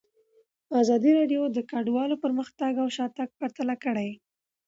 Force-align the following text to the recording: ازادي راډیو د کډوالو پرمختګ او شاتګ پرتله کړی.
ازادي 0.81 1.11
راډیو 1.19 1.41
د 1.51 1.57
کډوالو 1.71 2.15
پرمختګ 2.23 2.73
او 2.83 2.87
شاتګ 2.95 3.29
پرتله 3.39 3.75
کړی. 3.83 4.09